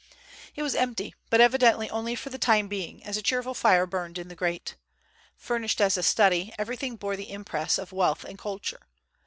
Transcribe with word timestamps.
It 0.55 0.63
was 0.63 0.73
empty, 0.73 1.13
but 1.29 1.41
evidently 1.41 1.87
only 1.91 2.15
for 2.15 2.31
the 2.31 2.39
time 2.39 2.67
being, 2.67 3.03
as 3.05 3.17
a 3.17 3.21
cheerful 3.21 3.53
fire 3.53 3.85
burned 3.85 4.17
in 4.17 4.29
the 4.29 4.35
grate. 4.35 4.75
Furnished 5.37 5.79
as 5.79 5.95
a 5.95 6.01
study, 6.01 6.51
everything 6.57 6.95
bore 6.95 7.15
the 7.15 7.29
impress 7.31 7.77
of 7.77 7.91
wealth 7.91 8.23
and 8.23 8.39
culture. 8.39 8.87